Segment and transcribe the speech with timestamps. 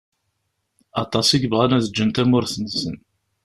[1.03, 2.97] Aṭas i yebɣan ad ǧǧen tamurt-nsen.